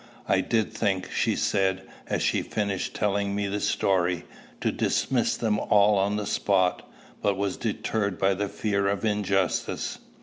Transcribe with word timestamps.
"I 0.27 0.41
did 0.41 0.73
think," 0.73 1.11
she 1.11 1.35
said, 1.35 1.83
as 2.07 2.23
she 2.23 2.41
finished 2.41 2.95
telling 2.95 3.35
me 3.35 3.45
the 3.45 3.59
story, 3.59 4.25
"to 4.59 4.71
dismiss 4.71 5.37
them 5.37 5.59
all 5.59 5.99
on 5.99 6.15
the 6.15 6.25
spot, 6.25 6.91
but 7.21 7.37
was 7.37 7.55
deterred 7.55 8.17
by 8.17 8.33
the 8.33 8.49
fear 8.49 8.87
of 8.87 9.05
injustice. 9.05 9.99